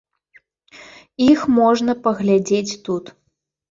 Іх 1.29 1.39
можна 1.59 1.99
паглядзець 2.09 2.79
тут. 2.87 3.19